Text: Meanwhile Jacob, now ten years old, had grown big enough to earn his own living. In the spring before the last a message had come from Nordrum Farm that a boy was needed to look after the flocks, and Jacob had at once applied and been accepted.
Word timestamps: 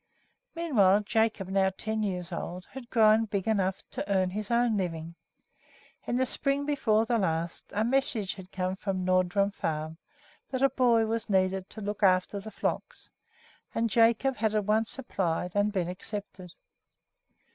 Meanwhile 0.55 1.01
Jacob, 1.01 1.47
now 1.49 1.69
ten 1.77 2.01
years 2.01 2.31
old, 2.31 2.65
had 2.71 2.89
grown 2.89 3.25
big 3.25 3.47
enough 3.47 3.87
to 3.91 4.11
earn 4.11 4.31
his 4.31 4.49
own 4.49 4.75
living. 4.75 5.13
In 6.07 6.15
the 6.17 6.25
spring 6.25 6.65
before 6.65 7.05
the 7.05 7.19
last 7.19 7.71
a 7.71 7.83
message 7.85 8.33
had 8.33 8.51
come 8.51 8.75
from 8.75 9.05
Nordrum 9.05 9.51
Farm 9.51 9.99
that 10.49 10.63
a 10.63 10.69
boy 10.71 11.05
was 11.05 11.29
needed 11.29 11.69
to 11.69 11.81
look 11.81 12.01
after 12.01 12.39
the 12.39 12.49
flocks, 12.49 13.11
and 13.75 13.91
Jacob 13.91 14.37
had 14.37 14.55
at 14.55 14.65
once 14.65 14.97
applied 14.97 15.51
and 15.53 15.71
been 15.71 15.87
accepted. 15.87 16.51